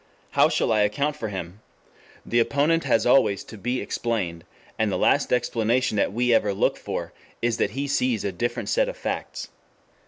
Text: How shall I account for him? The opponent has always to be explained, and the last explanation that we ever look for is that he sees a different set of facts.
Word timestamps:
How 0.31 0.49
shall 0.49 0.71
I 0.71 0.81
account 0.81 1.15
for 1.15 1.27
him? 1.27 1.61
The 2.25 2.39
opponent 2.39 2.85
has 2.85 3.05
always 3.05 3.43
to 3.43 3.55
be 3.55 3.79
explained, 3.79 4.45
and 4.79 4.91
the 4.91 4.97
last 4.97 5.31
explanation 5.31 5.95
that 5.97 6.11
we 6.11 6.33
ever 6.33 6.55
look 6.55 6.75
for 6.75 7.13
is 7.39 7.57
that 7.57 7.69
he 7.77 7.87
sees 7.87 8.23
a 8.25 8.31
different 8.31 8.67
set 8.69 8.89
of 8.89 8.97
facts. 8.97 9.49